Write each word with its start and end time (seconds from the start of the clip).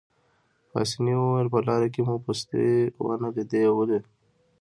پاسیني 0.69 1.13
وویل: 1.17 1.47
په 1.53 1.59
لاره 1.67 1.87
کې 1.93 2.01
مو 2.07 2.15
پوستې 2.25 2.61
ونه 3.05 3.29
لیدې، 3.35 3.63
ولې؟ 3.73 3.99